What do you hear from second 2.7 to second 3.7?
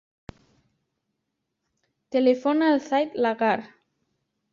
al Zaid Lagar.